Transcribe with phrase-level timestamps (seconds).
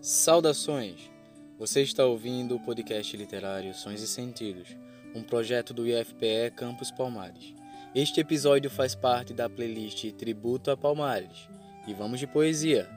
[0.00, 1.10] Saudações!
[1.58, 4.68] Você está ouvindo o podcast literário Sons e Sentidos,
[5.12, 7.52] um projeto do IFPE Campus Palmares.
[7.92, 11.48] Este episódio faz parte da playlist Tributo a Palmares.
[11.84, 12.88] E vamos de poesia!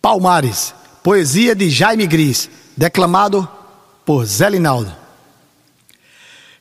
[0.00, 3.46] Palmares, poesia de Jaime Gris, declamado
[4.06, 4.96] por Zé Linaldo.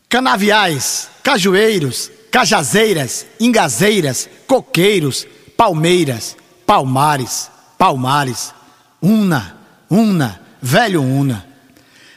[0.09, 8.54] Canaviais, cajueiros, cajazeiras, ingazeiras, coqueiros, palmeiras, palmares, palmares,
[9.01, 9.57] una,
[9.89, 11.46] una, velho una.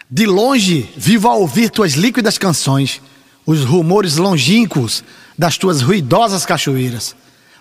[0.09, 3.01] De longe vivo a ouvir tuas líquidas canções,
[3.47, 5.05] os rumores longínquos
[5.37, 7.15] das tuas ruidosas cachoeiras,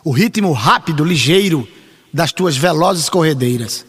[0.03, 1.67] o ritmo rápido, ligeiro
[2.13, 3.85] das tuas velozes corredeiras.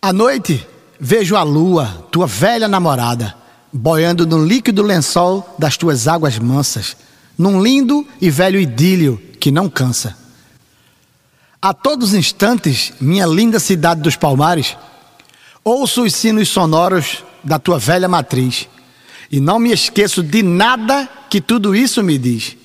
[0.00, 0.64] À noite
[1.00, 3.36] vejo a lua, tua velha namorada,
[3.72, 6.96] boiando no líquido lençol das tuas águas mansas,
[7.36, 10.16] num lindo e velho idílio que não cansa.
[11.60, 14.76] A todos os instantes, minha linda cidade dos Palmares,
[15.64, 18.68] ouço os sinos sonoros da tua velha matriz
[19.30, 22.56] e não me esqueço de nada que tudo isso me diz.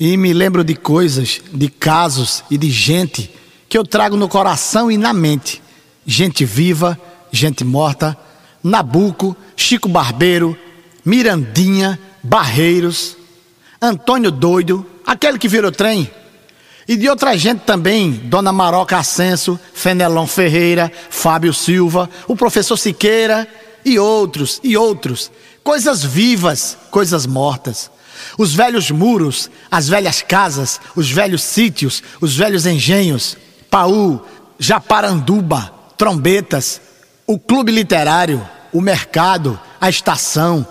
[0.00, 3.30] E me lembro de coisas, de casos e de gente
[3.68, 5.62] que eu trago no coração e na mente.
[6.04, 6.98] Gente viva,
[7.30, 8.18] gente morta,
[8.64, 10.58] Nabuco, Chico Barbeiro,
[11.04, 13.16] Mirandinha, Barreiros,
[13.80, 16.10] Antônio Doido, aquele que virou trem.
[16.86, 23.48] E de outra gente também, Dona Maroca Ascenso, Fenelon Ferreira, Fábio Silva, o professor Siqueira
[23.84, 25.30] e outros, e outros.
[25.62, 27.90] Coisas vivas, coisas mortas.
[28.36, 33.36] Os velhos muros, as velhas casas, os velhos sítios, os velhos engenhos,
[33.70, 34.20] Paú,
[34.58, 36.80] Japaranduba, trombetas,
[37.26, 40.66] o clube literário, o mercado, a estação,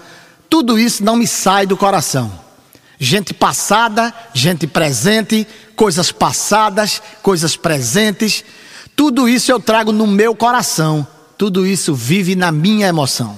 [0.49, 2.42] tudo isso não me sai do coração.
[3.03, 8.45] Gente passada, gente presente, coisas passadas, coisas presentes,
[8.95, 11.05] tudo isso eu trago no meu coração,
[11.37, 13.37] tudo isso vive na minha emoção.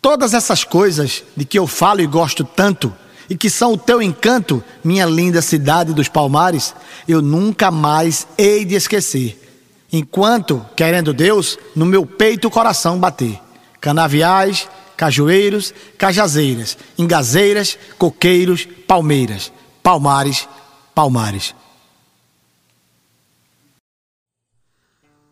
[0.00, 2.94] Todas essas coisas de que eu falo e gosto tanto,
[3.28, 6.72] e que são o teu encanto, minha linda cidade dos Palmares,
[7.08, 9.58] eu nunca mais hei de esquecer.
[9.92, 13.40] Enquanto, querendo Deus, no meu peito o coração bater.
[13.80, 20.48] Canaviais, cajueiros, cajazeiras, engazeiras, coqueiros, palmeiras, palmares,
[20.92, 21.54] palmares.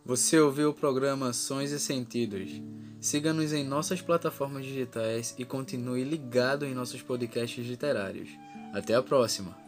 [0.05, 2.63] Você ouviu o programa Sons e Sentidos.
[3.01, 8.29] Siga-nos em nossas plataformas digitais e continue ligado em nossos podcasts literários.
[8.73, 9.66] Até a próxima!